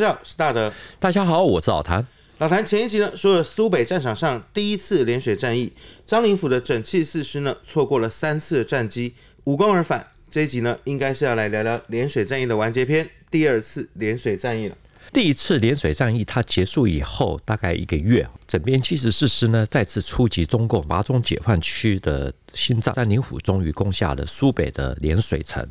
[0.00, 0.72] 大家好，我是大德。
[0.98, 2.06] 大家好，我是老谭。
[2.38, 5.70] 老谭前一集呢说了苏北战场上第一次涟水战役，
[6.06, 9.12] 张灵甫的整气四师呢错过了三次的战机，
[9.44, 10.02] 无功而返。
[10.30, 14.76] 这一集呢应该是要来聊聊涟水战役的完结篇，第二次涟水战役了。
[15.12, 25.68] 第一次涟水战役它结束以后，大概一个月，整编七十四师呢再次出击中共华中解放区的心脏，张灵甫终于攻下了苏北的涟水城。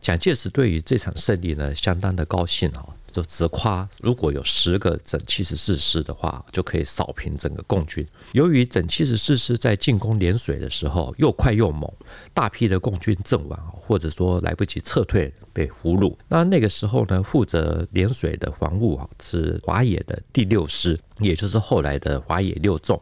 [0.00, 2.84] 蒋介石对于这场胜利呢相当的高兴啊。
[3.18, 8.06] 就直夸，如果有十个整七十四师的话，就可以扫平整个共军。
[8.32, 11.92] 由于整七十四师在进攻涟水的时候又快又猛，
[12.32, 16.14] 大批的共军阵亡，或者说来不及撤退被俘虏。
[16.28, 23.00] 那那个时候呢，负责涟水的防务啊是华野的第六师，也就是后来的华野六纵。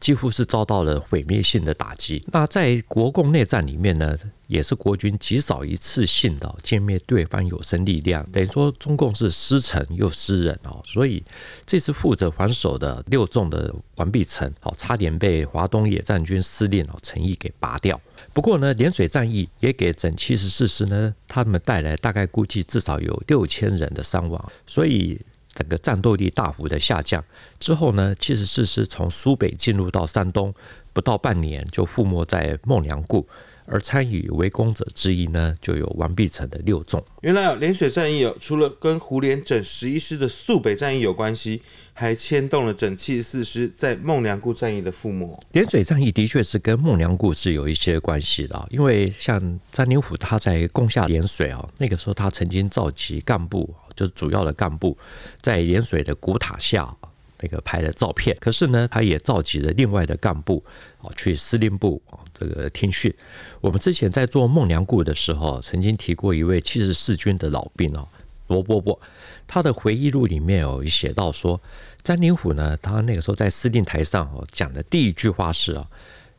[0.00, 2.24] 几乎是遭到了毁灭性的打击。
[2.32, 10.80] 那在国共内战里面呢，也是国军极少一次性的歼灭对方有生力量，等于说中共是失城又失人哦。
[10.84, 11.22] 所以
[11.66, 18.00] 这次负责防守的六纵的王必成哦，差点被华东野战军司令哦陈毅给拔掉。
[18.32, 24.52] 不过呢，涟水战役也给整七十四师呢，他们带来大概估计至少有六千人的伤亡。
[24.66, 25.20] 所以。
[25.60, 27.22] 整个战斗力大幅的下降
[27.58, 30.54] 之后呢，七十四师从苏北进入到山东，
[30.94, 33.26] 不到半年就覆没在孟良崮。
[33.70, 37.02] 而参与围攻者之一呢，就有王必成的六纵。
[37.22, 45.32] 原来啊，连水战役哦，除了跟胡琏整十一师的肃北战役有关系，还牵动了整七十四师在孟良崮战役的覆没。
[45.52, 54.98] 涟水战役的确是跟孟良崮是有一些关系的，因为像张灵甫他在攻下涟水啊，那个时候他曾经召集干部，就是主要的干部，
[55.40, 56.92] 在涟水的古塔下。
[57.40, 60.62] 那个拍的照片，可是呢，他也召集了另外的干部
[61.02, 63.12] 啊，去司令部啊这个听训。
[63.60, 68.06] 我们之前在做孟良崮的时候，曾经提过一位七十四军的老兵哦，
[68.48, 69.00] 罗伯伯，
[69.46, 71.58] 他的回忆录里面有写到说，
[72.02, 75.86] 张灵甫呢，他那个时候在司令台上哦讲的第一句话是啊，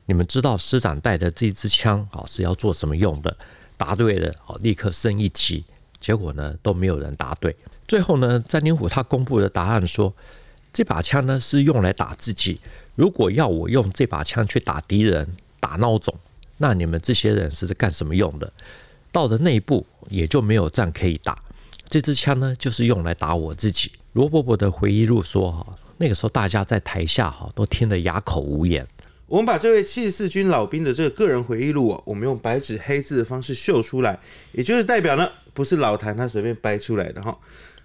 [0.06, 3.36] 你们知道师长带的这支枪啊是要做什么用的？
[3.76, 5.66] 答对了哦，立刻升一级。
[6.00, 7.56] 结果呢，都没有人答对。
[7.88, 10.14] 最后呢，张灵甫他公布的答案说。
[10.74, 12.60] 这把枪呢是用来打自己。
[12.96, 16.14] 如果要我用这把枪去打敌人、打孬种，
[16.58, 18.52] 那你们这些人是干什么用的？
[19.12, 21.38] 到了内部也就没有仗可以打。
[21.88, 23.92] 这支枪呢就是用来打我自己。
[24.14, 28.88] 罗伯伯的回忆录说：哈，那个时候大家在台下哈都听得哑口无言。
[29.28, 34.20] 我们把这位七十四军老兵的这个个人回忆录啊，我们用白纸黑字的方式秀出来，
[34.52, 37.38] 也就是代表呢，不是老谭他随便掰出来的哈。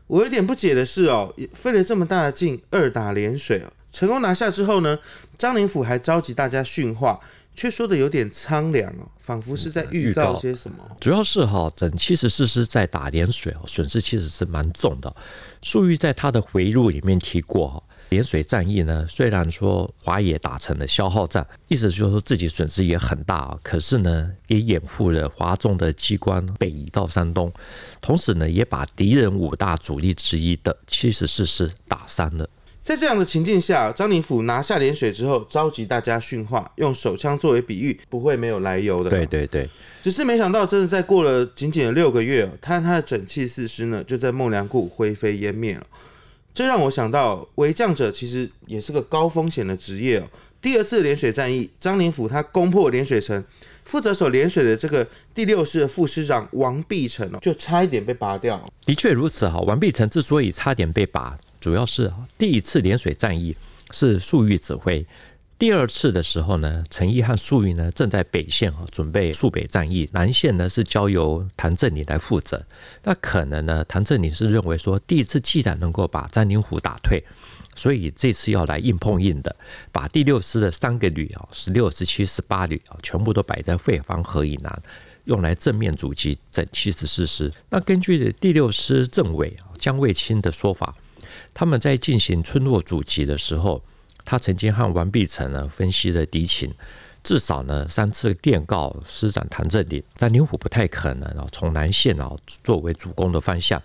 [0.07, 4.99] 我有点不解的是哦，费了这么大的劲，二打连水哦，成功拿下之后呢，
[5.37, 7.19] 张灵甫还召集大家训话，
[7.55, 10.77] 却说的有点苍凉哦，仿佛是在预告些什么。
[11.01, 15.15] 主要是哈，整七十四师在打连水哦，损失其实是蛮重的。
[15.61, 17.83] 粟裕在他的回忆录里面提过哈。
[18.09, 27.53] 连水战役呢，虽然说华野打成了消耗战，意思就是说自己损失也很大啊，可是呢，也掩护了华中的机关北移到山东，
[28.01, 32.49] 同时呢，也把敌人五大主力之一的七十四师打伤了。
[32.81, 39.11] 在这样的情境下，张灵甫拿下涟水之后，召集大家训话，用手枪作为比喻，不会没有来由的。
[39.11, 39.69] 对对对，
[40.01, 45.85] 只是没想到，真的在过了仅仅的六个月，他他的整七四师呢，就在孟良崮灰飞烟灭了。
[46.57, 50.25] 这让我想到，为将者其实也是个高风险的职业哦。
[50.63, 53.45] 第二次涟水战役，张灵甫他攻破涟水城，
[53.85, 58.67] 负责守涟水的这个第六师的副师长王必成哦，就差一点被拔掉。
[58.87, 63.55] 的确如此哈，王必成之所以差点被拔，主要是第一次涟水战役
[63.91, 65.07] 是粟裕指挥。
[65.59, 72.63] 第二次的时候呢，陈毅和粟裕呢正在北线啊准备肃北战役，南线呢是交由谭震林来负责。
[73.05, 77.25] 那可能呢，谭震林是认为说，第一次既然能够把张灵甫打退，
[77.75, 79.57] 所以这次要来硬碰硬的，
[79.91, 84.83] 把第六师的三个旅啊，十六、十七、十八旅啊，全部都摆在费方河以南，
[85.25, 87.51] 用来正面阻击整七十四师。
[87.71, 90.95] 那根据第六师政委江卫清的说法，
[91.55, 93.83] 他们在进行村落阻击的时候。
[94.27, 96.75] 他曾经和王必成呢分析了敌情，
[97.23, 103.81] 至少呢三次电告师长谭震林，但张灵甫不太可能啊从南线啊作为主攻的方向，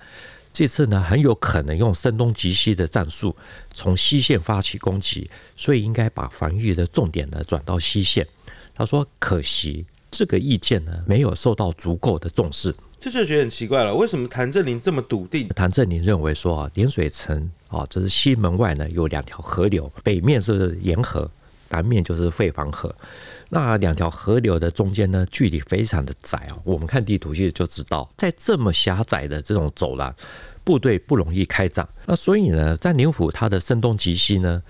[0.51, 3.35] 这次呢很有可能用声东击西的战术，
[3.71, 8.27] 从西线发起攻击，所以应该把防御的重点呢转到西线。
[8.73, 15.47] 他说：“可惜这个意见呢没有受到足够的重视。”这就觉得很奇怪了，为什么谭震林这么笃定？
[15.49, 21.27] 谭震林认为说啊，涟水城啊，这是西门外呢有两条河流，北面是沿河，
[21.69, 22.93] 南面就是费房河。
[23.49, 26.55] 那两条河流的中间呢，距离非常的窄啊。
[26.63, 30.15] 我们看地图其实就知道，在这么狭窄的这种走廊，
[30.63, 31.89] 部队不容易开展。
[32.05, 34.61] 那所以呢，在宁府他的声东击西呢，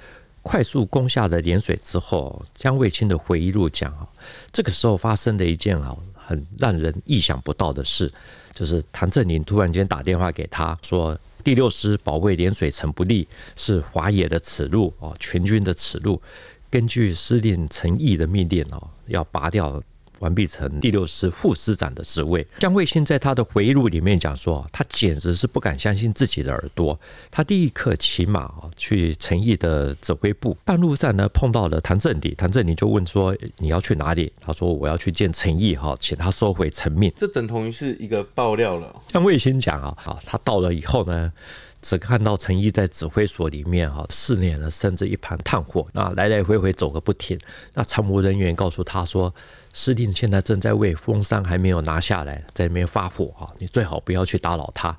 [0.42, 4.08] 快速攻下了涟水之后，江卫清的回忆录讲啊，
[4.54, 5.96] 这个时候发生的一件啊
[6.32, 8.12] 很让人意想不到的事，
[8.54, 16.22] 就是唐振宁突然间打电话给他说，第六师保卫涟水城不利，是华野的耻辱哦，全军的耻辱。
[16.70, 19.84] 根据司令陈毅的命令哦，要拔掉。
[20.22, 22.46] 完璧成第六师副师长的职位。
[22.60, 26.98] 江卫星在他的回忆录里面讲说，他简直是不敢相信自己的耳朵。
[27.30, 38.96] 他立刻骑马啊去陈毅的指挥部，半路上呢碰到了谭震林，谭震林就问说：“你要去哪里？”他说：“我要去见陈毅哈，请他收回成命。”这等同于是一个爆料了。
[39.08, 41.34] 江卫星讲啊，啊，他到了以后呢，
[41.82, 47.40] 只看到陈毅在指挥所里面哈四年了，甚至一盘炭火，那来来回回走个不停。
[47.74, 49.34] 那参谋人员告诉他说。
[49.74, 53.48] 司令现在正在为风山还没有拿下来，在那边发火啊！
[53.60, 54.98] 你最好不要去打扰他。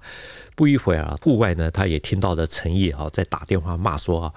[0.55, 4.35] 不一会儿啊，户外呢，他也听到了陈毅啊在打电话骂说啊，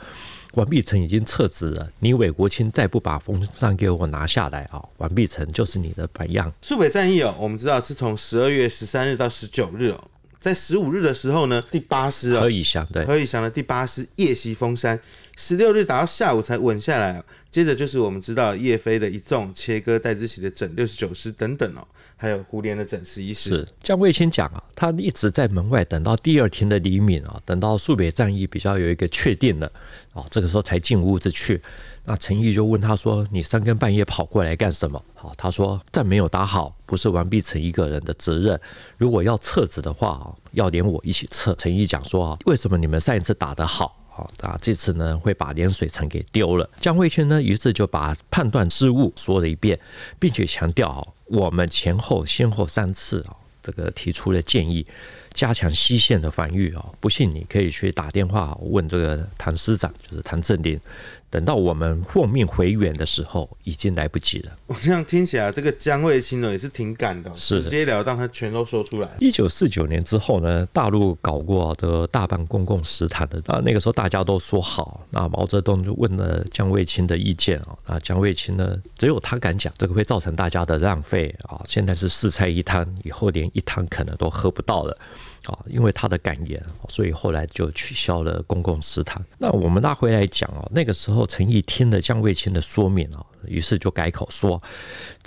[0.54, 6.52] 王必成已经撤职了，你韦国清再不把风山给我拿下来啊，王必成就是你的榜样。
[6.62, 10.04] 苏北战役哦，我们知道是从十二月十三日到十九日哦。
[10.40, 15.00] 在十五日的时候呢，第八师啊，何以翔对何以翔的第八师夜袭丰山，
[15.36, 17.24] 十六日打到下午才稳下来。
[17.52, 21.88] 接着就是我们知道叶飞的一纵、切割戴之奇的整六十九师等等哦，
[22.18, 23.50] 还有胡琏的整十一师。
[23.50, 29.72] 是江卫清讲啊，他一直在门外等到第二天的黎明啊，等到肃北战役比较有一个确定了
[30.14, 31.62] 啊，这个时候才进屋子去。
[32.04, 38.60] 那陈毅就问他说：“你三更半夜跑过来干什么？”好，他说：“战没有打好，不是完璧成一个人的责任。
[38.98, 49.78] 如果要撤职的话，要连我一起撤。”陈毅讲说：“啊，为什么你们上一次打得好，好，那这次呢会把连水城给丢了？”江慧轩呢，于是就把判断失误说了一遍，
[50.18, 54.88] 并且强调：“哦，我们前后先后三次啊，这个提出了建议，
[55.36, 56.84] 加强西线的防御啊。
[57.00, 60.80] 不信你可以去打电话问这个谭师长，就是谭震林。”
[61.28, 64.52] 等到我们奉命回援的时候，已经来不及了。
[64.68, 69.10] 我这样听起来，这个江卫清呢也是挺敢的，是直接了当，他全都说出来。
[69.20, 81.62] 一九四九年之后呢，大陆搞过的大办公共食堂的，那那个时候大家都说好，那毛泽东就问了江卫清的意见啊，那江卫清呢，只有他敢讲，这个会造成大家的浪费啊。
[81.68, 84.98] 现在是四菜一汤，以后连一汤可能都喝不到了。
[85.46, 89.24] 啊，因为他的感言，所以后来就取消了公共食堂。
[89.38, 94.62] 那我们拉回来讲哦，那个时候陈毅听了江卫清的说明哦，于是就改口说，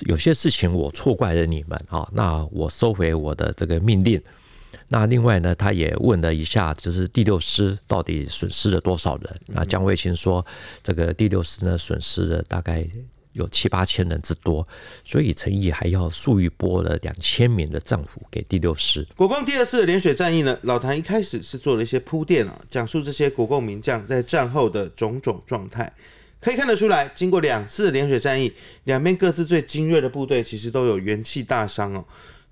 [0.06, 4.20] 有些事情我错怪了你们啊，那我收回我的这个命令。
[4.88, 9.40] 那另外呢，他也问了一下，就是第六师到底损失了多少人？
[9.46, 10.44] 那江卫清说，
[10.82, 12.86] 这个第六师呢，损失了大概。
[13.32, 14.66] 有七八千人之多，
[15.04, 19.06] 所以陈毅还要粟裕拨了两千名的战俘给第六师。
[19.16, 25.92] 国共第二次的莲水战役呢，老谭一开始是做了一些铺垫啊，讲述这些国共名将在战后的种种状态。
[26.40, 28.52] 可以看得出来，经过两次的莲水战役，
[28.84, 32.04] 两边各自最精锐的部队其实都有元气大伤哦。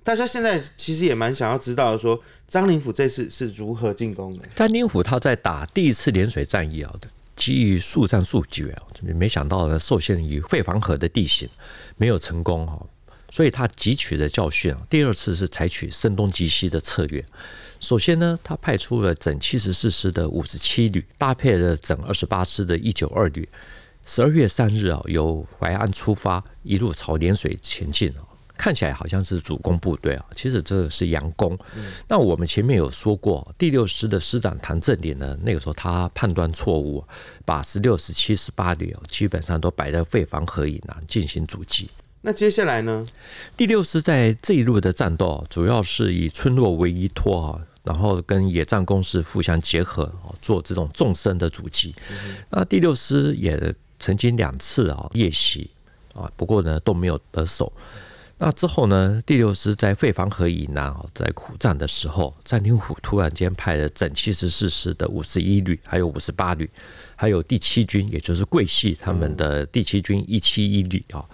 [0.02, 4.40] 大家现在其实也蛮想要知道说，张灵甫这次是如何进攻的？
[4.54, 7.08] 张灵甫他在打第一次涟水战役啊的。
[7.36, 8.82] 基于速战速决啊，
[9.14, 11.48] 没想到呢，受限于废房河的地形，
[11.96, 12.84] 没有成功哈，
[13.30, 14.80] 所以他汲取了教训啊。
[14.88, 17.24] 第二次是采取声东击西的策略。
[17.78, 23.46] 首先呢，他派出了整七十四师的五十七旅，搭配了整二十八师的一九二旅，
[24.06, 28.25] 十二月三日啊，由淮安出发，一路朝涟水前进啊。
[28.56, 31.56] 看起来好像是主攻部队啊，其实这是佯攻。
[31.76, 37.04] 嗯、那我们前面有说过，第六师的师长谭震林呢，那个时候他判断错误，
[37.44, 41.88] 把十六、十七、十八旅基本上都摆在废房河以南进行阻击。
[42.22, 43.06] 那接下来呢？
[43.56, 51.94] 第六师在这一路的战斗，主要是以村落为依托啊，然后跟野战工事互相结合，做这种纵深的阻击。
[52.10, 55.70] 嗯、那第六师也曾经两次啊夜袭
[56.14, 57.72] 啊，不过呢都没有得手。
[58.38, 59.22] 那之后呢？
[59.24, 66.68] 第六师在费房河以南在苦战的时候，张灵虎突然间派了整七十四师的五十一旅，还有五十八旅，
[67.14, 71.24] 还有第七军，也就是桂系他们的第七军一七一旅啊。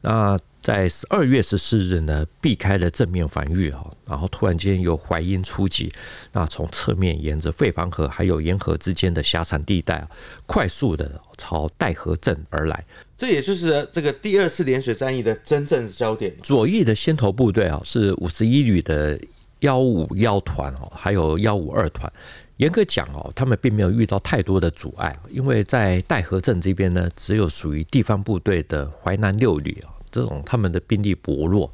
[0.00, 5.92] 那在十二月十四日呢，避开了正面防御哈，然后突然间由淮阴出击，
[6.32, 10.08] 那从侧面沿着费房河还有沿河之间的狭长地带，
[10.46, 12.82] 快速的朝戴河镇而来。
[13.14, 16.34] 这也就是这个第二次涟水战役的真正焦点。
[16.42, 19.20] 左翼的先头部队啊，是五十一旅的
[19.60, 22.10] 幺五幺团哦，还有幺五二团。
[22.56, 29.92] 严格讲哦，他们并没有遇到太多的阻碍，因为在戴河镇这边呢，只有属于地方部队的淮南六旅啊。
[30.14, 31.68] 这种他们的兵力薄弱。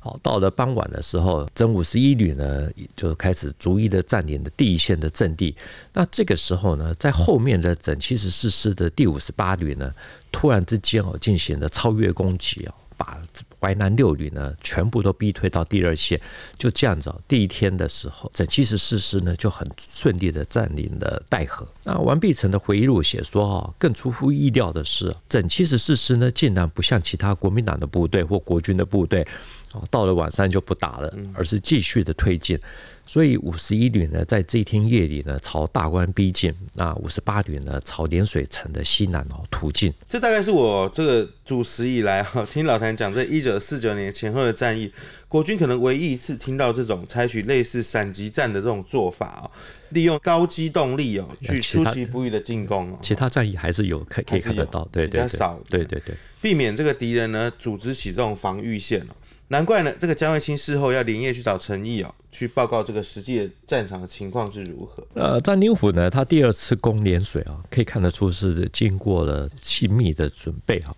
[0.00, 5.54] 好，到了傍晚的时候，整五十一旅呢就开始逐一的占领了第一线的阵地。
[5.92, 9.94] 那这个时候呢，在后面的整七十四师的第五十八旅呢，
[10.32, 12.74] 突然之间哦，进行了超越攻击哦。
[12.96, 13.20] 把
[13.64, 16.20] 淮南六旅呢全部都逼退到第二线，
[16.58, 17.10] 就这样子。
[17.26, 21.66] 第一天的时候，整七十四师呢就很顺利的占领了戴河。
[21.82, 29.26] 那王必成的回忆录写说哦，更出乎意料的是，整七十四师呢竟然不像其他国民党的部队或国军的部队，
[29.72, 32.60] 哦到了晚上就不打了，而是继续的推进。
[33.06, 39.92] 所以五十一旅呢，在这一天夜里呢，朝大关逼近；那五十八旅呢，朝涟水城的西南哦途径。
[40.08, 44.90] 这大概是我这个主持以来哈， 听老谭讲这一九四九年前后的战役，
[45.28, 49.50] 国军可能唯一一次听到这种采取类似闪击战的这种做法哦，
[49.90, 52.98] 利用高机动力哦，去出其不意的进攻哦。
[53.02, 59.14] 其他战役还是有可可以看得到，对对对，比较少，对对对，避免这个敌人呢组织起这种防御线哦。
[59.54, 65.06] 难怪呢，这个江卫清事后要连夜去找陈毅哦，去报告这个实际的战场的情况是如何。
[65.14, 70.92] 呃，张灵甫呢，他第二次攻涟水啊，可以看得出是经过了细密的准备哈。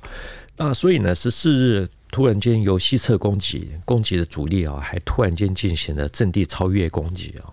[0.57, 7.53] 那所以呢，十四日突然间由西侧攻击，攻击的主力啊，还突然间进行了阵地超越攻击啊，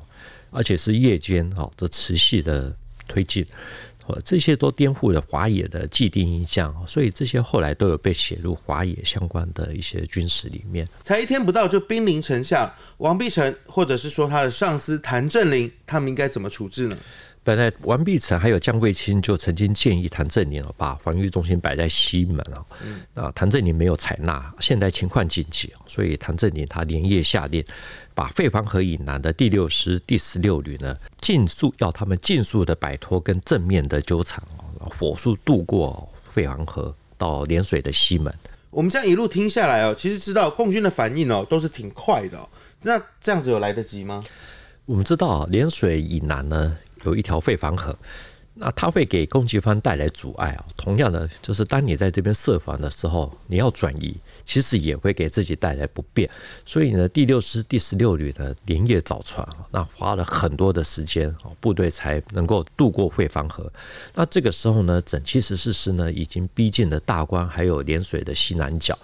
[0.51, 2.73] 而且是夜间啊，这持续的
[3.09, 3.45] 推进。
[4.23, 10.87] 这些都颠覆了华野的既定印象，所以这些后来都有被写入华野相关的一些军史里面。
[11.01, 16.97] 才一天不到就兵临城下，王必成或者是说他的上司谭震林，他们应该怎么处置呢？
[17.45, 22.63] 本来王必成还有江桂清就曾经建议谭震林把防御中心摆在西门啊，
[23.15, 24.53] 啊谭震林没有采纳。
[24.61, 27.61] 现在情况紧急，所以谭震林他连夜下令，
[28.13, 34.41] 把废房河以南的第六师第十六旅呢，尽速要他们尽速的摆脱跟正面的纠缠，
[34.79, 38.33] 火速渡过废房河到涟水的西门。
[38.69, 42.49] 我们这样一路听下来哦，其实知道共军的反应哦都是挺快的，
[42.83, 44.23] 那这样子有来得及吗？
[44.85, 46.77] 我们知道涟水以南呢。
[47.03, 47.97] 有一条废房河，
[48.55, 50.65] 那它会给攻击方带来阻碍啊。
[50.77, 54.15] 同样的，就是当你在这边设防的时候，你要转移。
[54.45, 56.29] 其实也会给自己带来不便，
[56.65, 63.71] 所以呢，第六师第十六旅呢连夜造船，那花了很多的时间，部队才能够渡过废房河。
[64.13, 68.97] 那这个时候呢，整七十四师呢已经逼近了大关，还有涟水的西南角。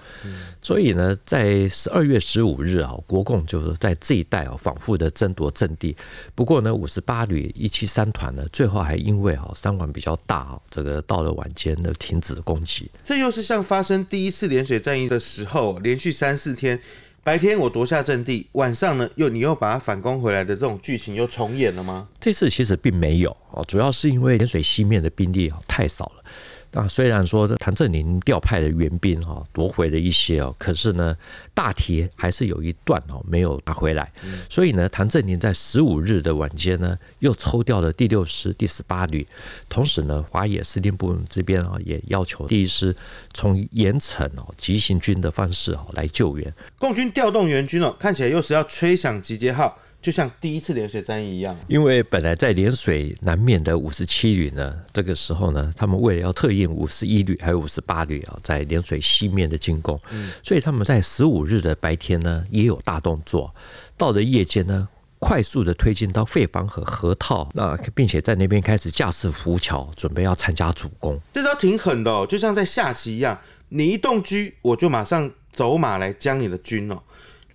[0.61, 5.95] 所以呢，在十二月十五日啊，国共就是在这一带啊反复的争夺阵地。
[6.35, 12.91] 不过呢，五十八旅一七三团呢，最后还因为啊伤亡比较大啊，这个到了晚间呢停止攻击。
[13.03, 16.79] 这又是像发生第一次涟水战役的时候连续三四天，
[17.23, 22.07] 白天我夺下阵地，晚上呢又你又把它反攻回来的这种剧情又重演了吗？
[22.19, 26.23] 这次其实并没有哦，主要是因为盐水西面的兵力啊太少了。
[26.71, 31.15] 那虽然说谭震林调派的援兵哈夺回了一些哦，可是呢
[31.53, 34.11] 大体还是有一段哦没有拿回来，
[34.47, 39.25] 所以呢谭震林在十五日的晚间呢又抽调了第六师第十八旅，
[39.67, 42.95] 同时呢华野司令部这边啊也要求第一师
[43.33, 46.53] 从盐城哦急行军的方式哦来救援。
[46.77, 49.77] 共军调动援军哦，看起来又是要吹响集结号。
[50.01, 59.99] 就像第一次涟水战役一样，因为本来在涟水南面的五十七旅呢，这个时候呢，他们为了要特应五十一旅还有五十八旅啊，在涟水西面的进攻，
[60.41, 63.53] 所以他们在十五日的白天呢，也有大动作，
[63.97, 64.87] 到了夜间呢，
[65.19, 71.19] 快速的推进到费房和河套，那并且在那边开始架设浮桥，准备要参加主攻。
[71.33, 73.37] 这招挺狠的哦，就像在下棋一样，
[73.67, 77.03] 你一动车，我就马上走马来将你的军哦。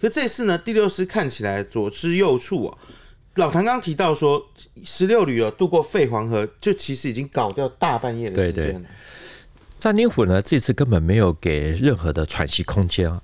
[0.05, 2.77] 可这次呢，第六师看起来左支右绌啊。
[3.37, 4.51] 老谭刚提到说，
[4.85, 8.73] 十六旅啊渡过废黄河，就其实已经搞掉大半夜的时间了。
[8.73, 8.89] 对对，
[9.79, 13.23] 张灵甫呢，这次根本没有给任何的喘息空间啊。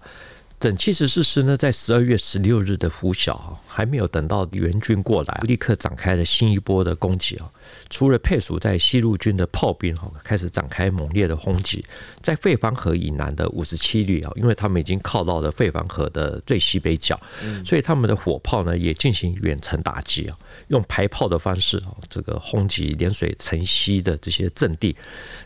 [0.61, 7.51] 整七十四师呢，在十二月十六日的拂晓，还没有等到援军过来，立刻展开了新一波的攻击啊！
[7.89, 11.83] 除了配属在西路军的炮兵哈，开始展开猛烈的轰击，
[12.21, 17.19] 在废房河以南的五十七旅啊，因为他们已经靠到了废房河的最西北角，
[17.65, 20.37] 所以他们的火炮呢也进行远程打击啊，
[20.69, 24.95] 用排炮的方式啊，这个轰击涟水城西的这些阵地。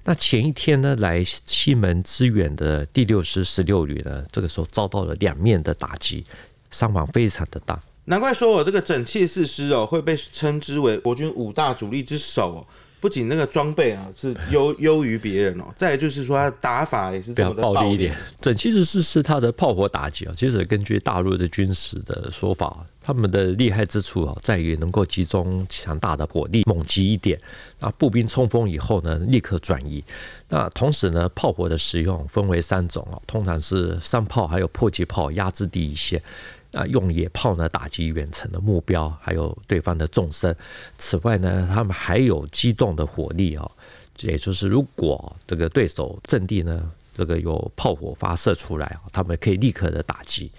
[0.03, 6.25] 那前一天呢，来西门支援的第六师十六旅呢，这个时候遭到了两面的打击，
[6.71, 7.79] 伤亡非常的大。
[8.07, 12.67] 难怪说我这个整七十四师哦会被称之为国军五大主力之首哦。
[13.01, 18.17] 不仅那个装备啊是优 优于别人哦，再就是说他打法也是比较暴力一点。
[18.41, 27.39] 整七十四师他的炮火打击啊，其实根据大陆的军史的说法，他们的厉害之处啊，在于能够集中强大的火力，猛击一点，
[27.79, 30.03] 那步兵冲锋以后呢，立刻转移。
[30.49, 36.23] 那同时呢，炮火的使用分为三种啊，通常是山炮还有迫击炮压制第一线。
[36.73, 40.57] 啊，用野炮呢打击远程的目标，还有对方的纵深。
[40.97, 43.71] 此外呢，他们还有机动的火力啊，
[44.23, 46.91] 也就是如果这个对手阵地呢。
[47.17, 50.51] 这个有炮火发射出来啊，他们可以立刻的打击，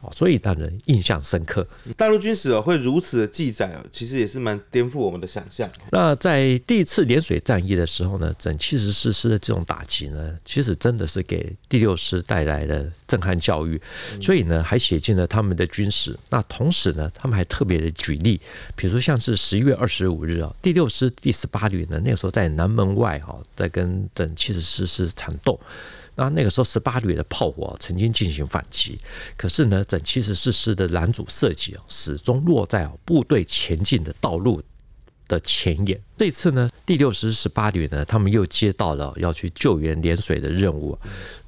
[0.00, 1.66] 哦，所以让人印象深刻。
[1.96, 5.70] 大陆军史哦会如此的记载哦，其实也是蛮颠覆我们的想象。
[5.90, 13.80] 那在第一次涟水战役的时候呢，整七十四师的这种打击呢，其实真的是给第六师带来了震撼教育，
[14.20, 16.18] 所以呢，还写进了他们的军史。
[16.28, 18.40] 那同时呢，他们还特别的举例，
[18.76, 25.58] 比如说像是十一月二十五日啊，第六师第十八旅呢，那个时候在南门外哈，在跟整七十四师缠斗。
[26.16, 28.98] 那那个时候，十八旅的炮火曾经进行反击，
[29.36, 34.62] 可是呢，整七十四师的拦阻射击始终落在部队前进的道路
[35.26, 36.00] 的前沿。
[36.16, 40.96] 这次呢，第六师十八旅呢，他们又接到了要去救援涟水的任务。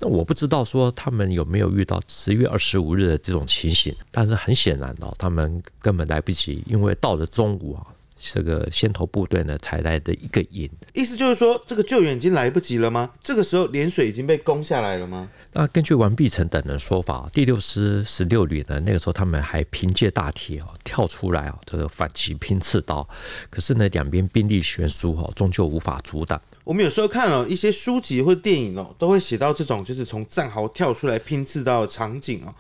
[0.01, 7.87] 那我不知道说他们有没有遇到十月二十五日的这种情形，但是很显然哦，他们根本来不及，因为到了中午啊。
[8.19, 13.11] 这个先头部队呢，才来的一个营，意思就是说，这个救援已经来不及了吗？
[13.23, 15.29] 这个时候连水已经被攻下来了吗？
[15.53, 23.07] 那根据王必成等人说法，第六师十六旅呢，那个时候他们还凭借大铁哦跳出来啊，这个反击拼刺刀，
[23.51, 26.41] 可是呢，两边兵力悬殊哦，终究无法阻挡。
[26.65, 32.55] 我们有时候看了一些书籍或电影哦，都会写到这种就是从战壕跳出来拼刺刀的场景哦，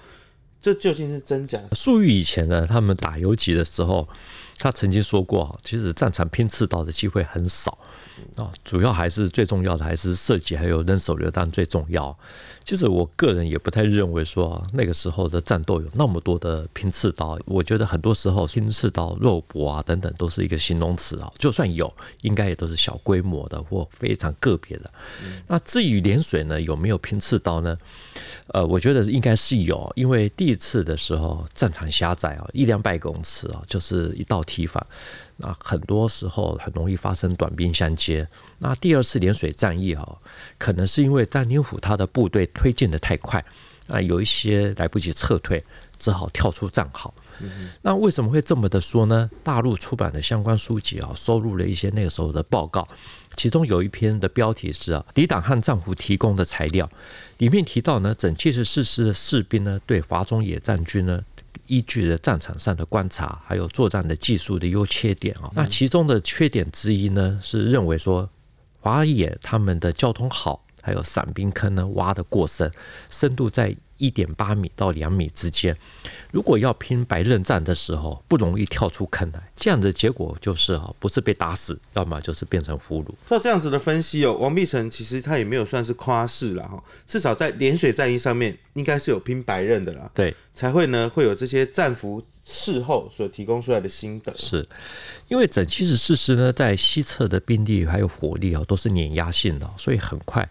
[0.60, 1.58] 这究竟是真假？
[1.72, 4.06] 粟裕以前呢，他们打游击的时候。
[4.58, 7.78] 他曾经说过，其实战场拼刺刀的机会很少
[8.36, 12.16] 啊，主要还是最重要的还是射击还有扔手榴弹最重要。
[12.64, 24.90] 其实我个人也不太认为说那个时候的战斗有那么多的拼刺刀，我觉得很多时候拼刺刀肉搏啊等等都是一个形容词啊，就算有，应该也都是小规模的或非常个别的。
[25.46, 27.76] 那至于连水呢，有没有拼刺刀呢？
[28.48, 34.86] 呃，我觉得应该是有，因为第一次的时候战场狭窄啊，一两百公尺啊，就是一道提防，
[35.36, 38.26] 那很多时候很容易发生短兵相接。
[38.60, 40.16] 那第二次涟水战役啊，
[40.56, 43.44] 可能是因为张灵甫他的部队推进的太快，
[43.88, 45.62] 啊，有一些来不及撤退，
[45.98, 47.12] 只好跳出战壕。
[47.82, 49.30] 那为什么会这么的说呢？
[49.44, 52.88] 大陆出版的相关书籍啊，收录了一些那个时候的报告，
[53.36, 56.88] 其中有一篇的标题是啊，敌党和战俘提供的材料，
[57.36, 61.22] 里面提到呢，整七十四师的士兵呢，对华中野战军呢，
[61.66, 68.28] 依据了战场上的观察，还有作战的技术的优缺点啊，那其中的缺点之一呢，是认为说
[68.80, 72.70] 华野他们的交通好，还有散兵坑呢挖得过深，
[73.10, 73.76] 深度在。
[73.98, 75.76] 一点八米到两米之间，
[76.32, 79.40] 如果要拼白刃战的时候，不容易跳出坑来。
[79.56, 83.08] 这样的结果就是啊，不是被打死，要么就是变成俘虏。
[83.28, 90.10] 照这样子的分析哦，王必成其实他也没有算是夸饰了哈，至少在涟水战役上面，应该是有拼白刃的啦。
[90.14, 94.32] 对，才会呢会有这些战俘事后所提供出来的心得。
[94.36, 94.66] 是
[95.28, 100.46] 因为整七十四师呢，在西侧的兵力还有火力啊，都是碾压性的，所以很快。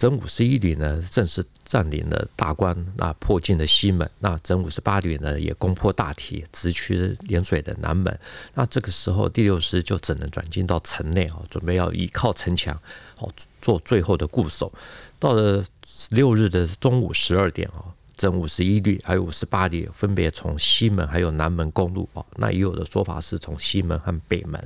[0.00, 4.10] 整五十一旅呢，正式占领了大关，那迫近的西门。
[4.20, 8.18] 那整五十八旅呢，也攻破大堤，直驱涟水的南门。
[8.54, 12.74] 那这个时候，第六师就只能转进到城内啊，准备要依靠城墙
[13.18, 14.72] 哦，做最后的固守。
[15.18, 15.62] 到了
[16.08, 17.89] 六日的中午十二点啊。
[18.20, 24.62] 整五十一旅还有五十八旅分别从西门还有南门攻入哦，那也有的说法是从西门和北门。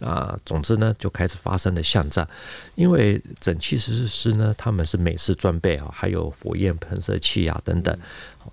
[0.00, 2.28] 啊，总之呢，就开始发生了巷战。
[2.74, 7.96] 因为整七十四师呢，他们是美式装备啊，还有火焰喷射器啊等等。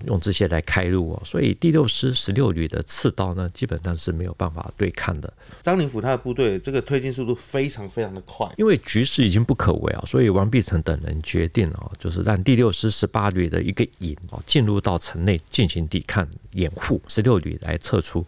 [0.08, 5.32] 用这些来开路哦，所以第六师十六旅的刺刀呢，基本上是没有办法对抗的。
[5.64, 18.26] 张灵甫他的部队这个推进速度非常非常的快，因为局势已经不可为啊，所以王必成等人决定啊，就是让第六师十八旅的一个营啊进入到城内进行抵抗掩护，十六旅来撤出。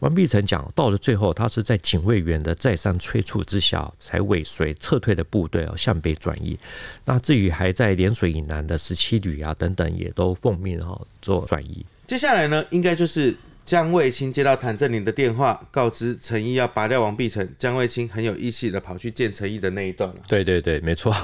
[0.00, 6.58] 王必成讲，到了最后，他是在警卫员的再三催促之下，才尾随撤退的部队啊向北转移。
[7.04, 11.00] 那至于还在涟水以南的十七旅啊等等，也都奉命啊。
[11.20, 20.16] 做转移，接下来呢，应该就是江卫青接到谭震林的电话，告知陈毅要拔掉王必成，江卫青很有义气的跑去见陈毅的那一段了。
[20.26, 21.14] 对对对，没错。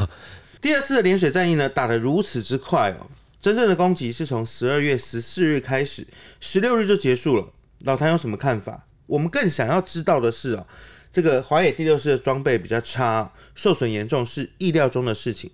[0.60, 3.06] 第二次的涟水战役呢，打得如此之快哦，
[3.40, 6.06] 真正的攻击是从十二月十四日开始，
[6.40, 7.52] 十六日就结束了。
[7.80, 8.86] 老谭有什么看法？
[9.06, 10.66] 我们更想要知道的是哦，
[11.12, 15.50] 这个华野第六师的装备比较差，受损严重是意料中的事情。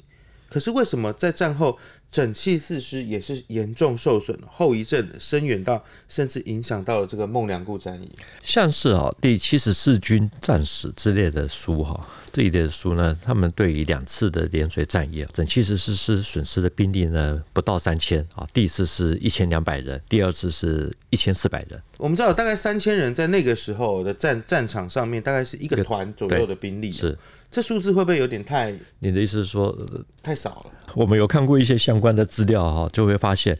[0.50, 1.78] 可是为什么在战后，
[2.10, 8.10] 整器四师也是严重受损，后遗症深远到甚至影响到了这个孟良崮战役？
[8.42, 21.80] 像是啊，第七十四军战史之类的书哈，这一类的书呢，他们对于两次的涟水战役啊，整七十四师损失的兵力呢不到三千啊，第一次是一千两百人，第二次是一千四百人。
[21.96, 26.90] 我们知道大概三千人在那个时候的战战场上面，大概是一个团左右的兵力。
[26.90, 27.16] 是。
[27.50, 28.72] 这数字会不会有点太？
[29.00, 29.76] 你的意思是说
[30.22, 30.66] 太少了？
[30.94, 33.58] 我们有看过一些相关的资料哈，就会发现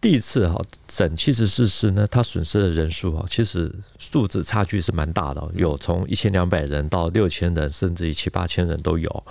[0.00, 9.24] 第一次哈整七十四师呢，它损失的人数哈，其实数字差距是蛮大的，有从一千两百人到六千人，甚至于七八千人都有。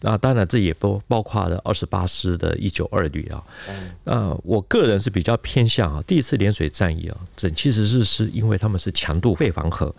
[0.00, 3.42] 那当然这也不包括了二十八师的一九二旅啊。
[4.02, 9.94] 那我个人是比较偏向啊，第一次涟水战役啊，整七十四师因为他们是强度废房河。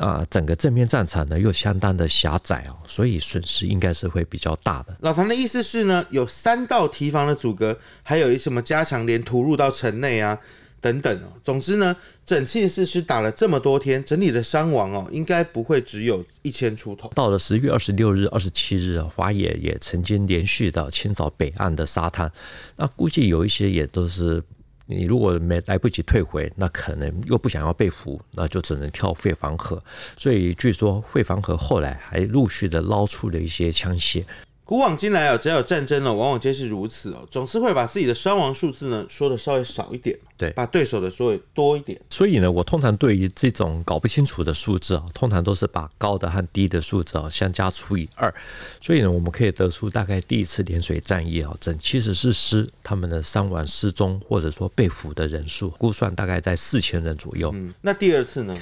[0.00, 4.96] 啊，整个正面战场呢又相当的狭窄哦，所以损失应该是会比较大的。
[5.00, 10.38] 老唐的意思是呢，有三道堤防的阻隔，还有一什么加强连突入到城内啊
[10.80, 11.28] 等等哦。
[11.44, 17.12] 总之呢，整七十四师打了这么多天，整体的伤亡哦，应该不会只有一千出头。
[17.14, 22.32] 到了十月二十六日、二十七日啊，华野也曾经连续的清扫北岸的沙滩，
[22.76, 24.42] 那估计有一些也都是。
[24.90, 29.80] 你如果没来不及退回，那可能又不想要被俘，那就只能跳废房河。
[30.16, 34.24] 所以据说废房河后来还陆续的捞出了一些枪械。
[34.70, 42.00] 古往今来啊，只要有战争呢，往往皆是如此哦，总是会把自己的伤亡数字呢说的稍微少一点，对，把对手的说的多一点。
[42.08, 48.32] 所以呢，我通常对于这种搞不清楚的数字啊，通常都是把高的和低的数字啊相加除以二。
[48.80, 57.50] 所以呢，我们可以得出大概第一次涟水战役啊，整七十四师他们的伤亡、失踪或者说被俘的人数，估算大概在四千人左右。
[57.52, 58.56] 嗯，那第二次呢？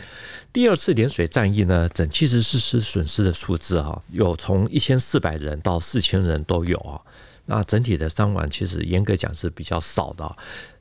[0.50, 7.00] 第二次涟水战役呢，整七十四师损失的数字哈，有从一千四百人到四四千人都有啊。
[7.46, 10.36] 那整体的伤亡其实严格讲是比较少的。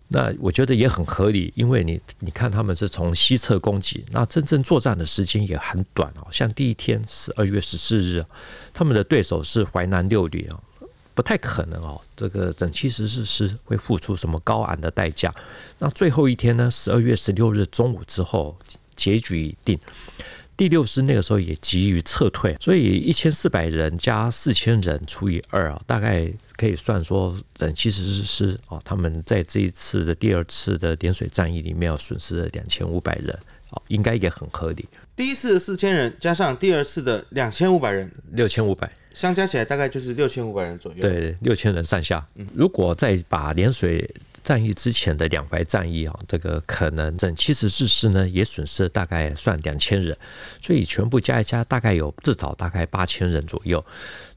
[0.10, 6.28] 那我觉得也很合理，因为你你看他们是从西侧攻击，那真正作战的时间也很短哦。
[6.30, 8.24] 像第一天十二月十四日，
[8.74, 10.60] 他们的对手是淮南六旅啊，
[11.16, 12.00] 不太可能哦。
[12.16, 15.34] 这个整七十四师会付出什么高昂的代价？
[15.80, 18.56] 那最后一天呢，十二月十六日中午之后。
[18.98, 19.80] 结局已定，
[20.58, 33.32] 第六师那个时候也急于撤退，所以一千四百人加四千人除以二啊，大概可以算说整七十四师啊，他们在这一次的第二次的点水战役里面要损失了两千五百人
[33.70, 34.84] 啊，应该也很合理。
[35.16, 41.02] 第一次的四千人加上第二次的两千五百人，六千五百，相加起来大概就是六千五百人左右。
[41.02, 42.28] 对，六千人上下。
[42.56, 44.10] 如果再把涟水
[44.48, 50.18] 战役之前的两淮战役啊，这个可能整七十四师呢也损失了大概算两千人，
[50.62, 53.86] 所以全部加一加，大概有至少大概八千人左右。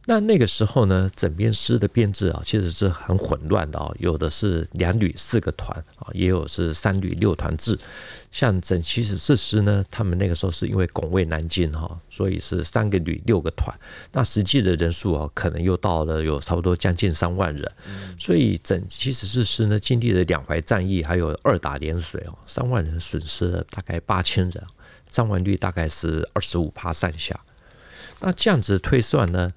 [0.07, 7.79] 那那个时候呢，整编师的编制啊，其实是很混乱的啊，有的是两旅四个团啊，也有是三旅六团制。
[8.31, 13.79] 像整七十四师呢，他们那个时候是因为拱卫南京哈，所以是三个旅六个团。
[14.11, 17.71] 那实际的人数啊，可能又到了有差不多将近三万人。
[18.19, 24.65] 所以整七十四师呢，经历了两淮战役，还有二打连水哦，三万人损失了大概八千人，
[25.09, 27.39] 伤亡率大概是二十五趴上下。
[28.23, 29.53] 那这样子推算呢？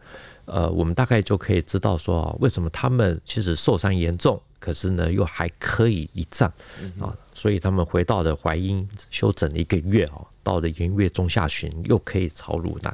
[0.45, 6.51] 呃，我们大概就可以知道说，为什么他们其实受伤严重，可是呢又还可以一战
[6.99, 12.93] 啊，所以他们回到了淮阴休整了一个月哦，到了元月中下旬又可以朝鲁南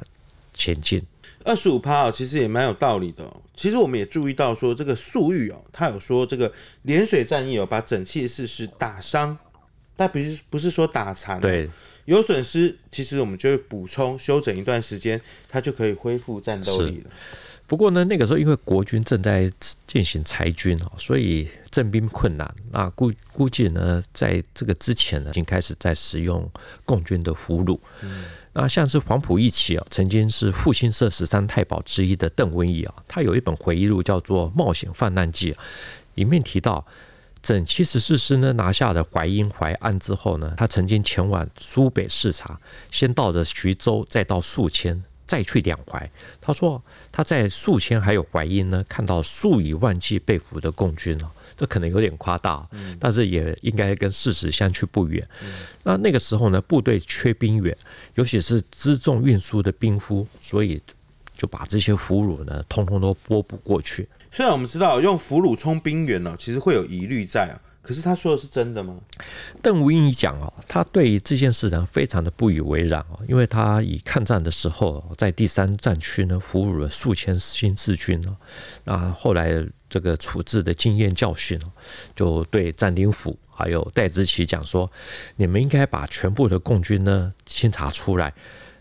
[0.54, 1.02] 前进。
[1.44, 3.24] 二十五趴啊，其实也蛮有道理的。
[3.56, 6.52] 其实我们也注意到说，这个粟裕哦，他有说这个
[6.84, 9.36] 涟水战役哦，把整七十四师打伤，
[9.96, 11.68] 但不是不是说打残，对。
[12.06, 17.10] 有损失，其实我们就会补充休整一段时间，它就可以恢复战斗力了。
[17.66, 19.48] 不过呢，那个时候因为国军正在
[19.86, 22.52] 进行裁军，所以征兵困难。
[22.72, 26.50] 那估估计呢，在这个之前呢，已经开始在使用
[26.84, 27.78] 共军的俘虏。
[28.02, 35.52] 嗯、那像是黄埔一期啊，曾经是复兴社十三太保之一的邓文仪啊，他有一本回忆录叫做《冒险犯难记》，
[36.16, 36.84] 里面提到。
[37.42, 46.10] 整七十四师呢，拿下了淮阴、淮安之后呢，他曾经前往苏北视察，先到了徐州，再到宿迁，再去两淮。
[46.40, 55.26] 他说他在宿迁还有淮阴呢，看到数以万计被俘的共军哦，这可能有点夸大，但是也应该跟事实相去不远。
[55.82, 57.74] 那那个时候呢，部队缺兵员，
[58.16, 60.82] 尤其是辎重运输的兵夫，所以
[61.34, 64.06] 就把这些俘虏呢，通通都拨补过去。
[64.32, 68.94] 虽然我们知道用俘虏充兵员呢，其实会有疑虑在啊，可是他说的是真的吗？
[69.60, 78.36] 邓文仪讲哦，他对这件事呢非常的不以为然哦，因为他以抗战的时候在第三战区呢俘虏了数千新四军哦，
[78.84, 81.72] 那后来这个处置的经验教训哦，
[82.14, 84.90] 就对詹灵甫还有戴之奇讲说，
[85.36, 88.32] 你们应该把全部的共军呢清查出来。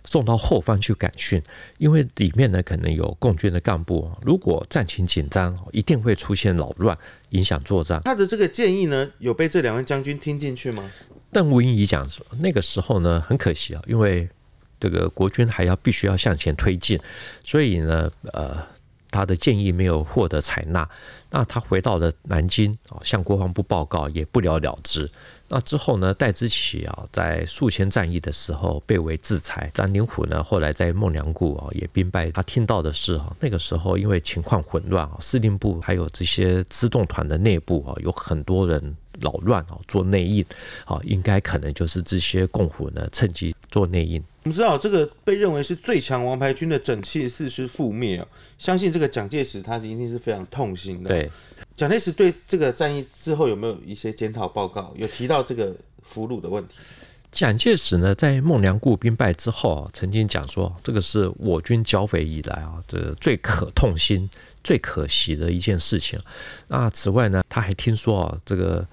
[0.05, 1.41] 送到后方去感训，
[1.77, 6.97] 因为里面呢可能有共军的干部，如果战情紧张，一定会出现扰乱，
[7.29, 8.01] 影响作战。
[8.03, 10.83] 他的这个建议呢，有被这两位将军听进去吗？
[11.31, 14.27] 邓文仪讲说，那个时候呢很可惜啊，因为
[14.79, 16.99] 这个国军还要必须要向前推进，
[17.45, 18.57] 所以呢，呃，
[19.12, 20.89] 他的建议没有获得采纳。
[21.31, 25.09] 那他回到了南京啊，向国防部报告，也不了了之。
[25.47, 29.69] 那之后呢，戴之奇啊，在宿迁战役的时候被围制裁。
[29.73, 32.29] 张灵甫呢，后来在孟良崮啊也兵败。
[32.31, 40.45] 他听到的是啊，那个时候因为情况混乱啊，司令部还有这些辎重团的内部啊，有很多人扰乱啊，做内应
[40.86, 44.23] 啊，应该可能就是这些共匪呢趁机做内应。
[44.43, 48.27] 我们知道这个被认为是最强王牌军的整七十四师覆灭啊，
[48.58, 51.10] 相信这个蒋介石他一定是非常痛心的。
[51.10, 51.29] 对。
[51.75, 54.93] 蒋介石对这个战役之后有没有一些检讨报告？
[54.97, 56.75] 有提到这个俘虏的问题？
[57.32, 64.27] 蒋介石呢，在孟良崮兵败之后啊，曾经讲说，这个是我军剿匪以来啊，这个最可痛心、
[64.69, 66.19] 最可惜的一件事情。
[66.67, 68.86] 那此外呢，他还听说啊，这个。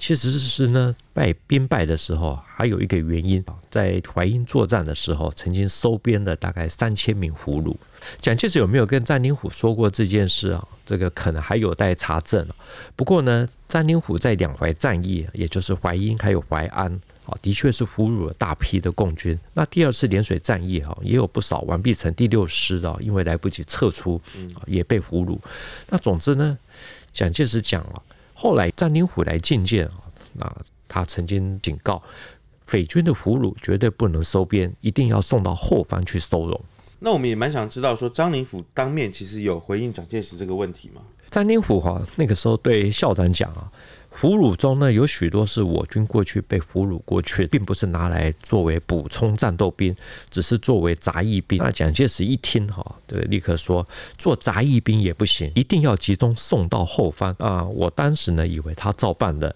[0.00, 7.74] 其实是呢，败兵败的时候，还有一个原因，在淮阴作战的时候，曾经收编了大概三千名俘虏。
[8.20, 10.64] 蒋介石有没有跟詹灵甫说过这件事啊？
[10.86, 12.46] 这个可能还有待查证。
[12.94, 19.38] 不过呢，詹灵甫在两淮战役，也就是淮阴还有淮安啊，的确是俘虏了大批的共军。
[19.52, 24.18] 那第二次涟水战役哈，也有不少完璧成第六师的，因为来不及撤出，
[24.66, 25.38] 也被俘虏。
[25.88, 26.58] 那总之呢，
[27.12, 28.02] 蒋介石讲了。
[28.32, 29.94] 后来詹灵甫来觐见啊，
[30.32, 30.56] 那
[30.88, 32.02] 他曾经警告
[32.66, 36.60] 匪军的俘虏绝对不能收编，一定要送到后方去收容。
[37.00, 41.02] 那我们也蛮想知道，说张灵甫当面其实有回应蒋介石这个问题吗？
[41.30, 43.70] 张灵甫哈那个时候对校长讲啊。
[44.10, 49.94] 俘虏中呢，有许多是我军过去被俘虏过去，并不是拿来作为补充战斗兵，
[50.28, 51.58] 只是作为杂役兵。
[51.58, 57.64] 那蒋介石一听哈，对，立刻说做杂役兵也不行，一定要集中送到后方啊！
[57.64, 59.54] 我当时呢，以为他照办的，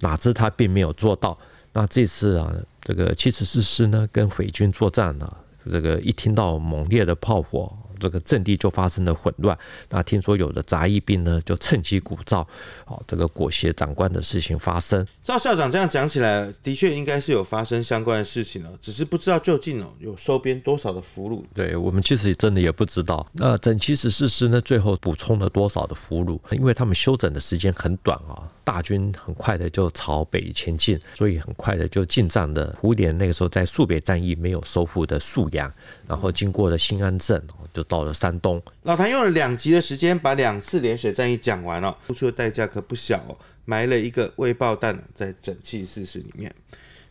[0.00, 1.36] 哪知他并没有做到。
[1.72, 5.36] 那这次啊，这个七十四师呢，跟匪军作战呢，
[5.68, 7.76] 这个一听到猛烈的炮火。
[8.00, 9.56] 这个阵地就发生了混乱。
[9.90, 12.44] 那听说有的杂役兵呢，就趁机鼓噪，
[12.84, 15.06] 好，这个裹挟长官的事情发生。
[15.22, 21.44] 赵校长这样讲起来，的确应该是有发生相关的事情了，只是不知道究竟哦有收编多少的俘虏。
[21.54, 23.26] 对，我们其实真的也不知道。
[23.32, 26.40] 那整七十四师呢，最后补充了多少的俘虏？
[26.54, 35.70] 因为他们休整的时间很短啊，大军很快的就朝北前进，所以很快的就进占了胡琏那个时候在肃北战役没有收复的宿阳，
[36.08, 37.44] 然后经过了新安镇
[37.74, 37.84] 就。
[37.90, 46.54] 到了山东，老谭用了两集的时间把两次涟水战役讲完了，付出的代价可不小哦，埋了一个未爆弹在整器四十里面。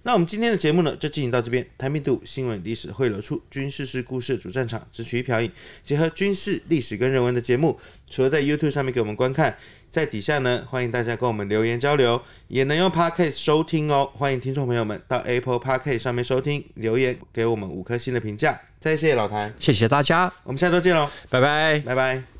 [0.03, 1.67] 那我们今天的节目呢，就进行到这边。
[1.77, 5.51] 台密度新闻历史汇流出军事是故事的主战场，只取一瓢饮，
[5.83, 7.77] 结合军事历史跟人文的节目，
[8.09, 9.57] 除了在 YouTube 上面给我们观看，
[9.89, 14.09] 在底下呢，欢迎大家跟我们留言交流，也能用 Podcast 收听哦。
[14.13, 18.59] 欢迎听众朋友们到 Apple Podcast 上面收听，留言给我们五颗星的评价。
[18.79, 22.38] 再谢谢老谭，谢谢大家，我们下周见喽，拜拜，拜拜。